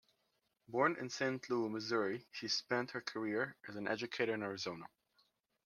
Born 0.67 0.95
in 0.99 1.11
Saint 1.11 1.47
Louis, 1.47 1.69
Missouri, 1.69 2.25
she 2.31 2.47
spent 2.47 2.89
her 2.89 3.01
career 3.01 3.55
as 3.67 3.75
an 3.75 3.87
educator 3.87 4.33
in 4.33 4.41
Arizona. 4.41 4.87